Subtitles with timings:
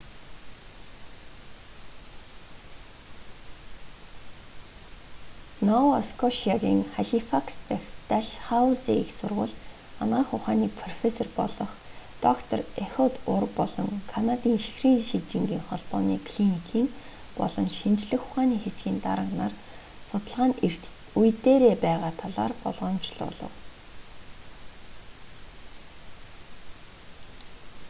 [5.69, 9.59] нова скошиагийн халифакс дахь дальхаузи их сургуульд
[10.03, 11.71] анагаах ухааны профессор болох
[12.25, 16.87] доктор эхуд ур болон канадын чихрийн шижингийн холбооны клиникийн
[17.39, 19.53] болон шинжлэх ухааны хэсгийн дарга нар
[20.09, 20.83] судалгаа нь эрт
[21.19, 23.53] үе дээрээ байгаа талаар болгоомжлуулав